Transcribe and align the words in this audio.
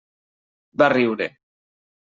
Va 0.83 0.89
riure. 0.95 1.31